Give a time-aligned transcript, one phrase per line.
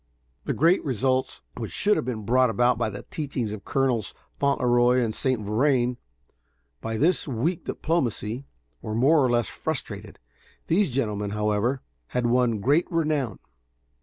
[0.45, 4.97] The great results which should have been brought about by the teachings of Colonels Fauntleroy
[4.99, 5.39] and St.
[5.45, 5.97] Vrain,
[6.81, 8.47] by this weak diplomacy,
[8.81, 10.17] were more or less frustrated.
[10.65, 13.37] These gentlemen, however, had won great renown.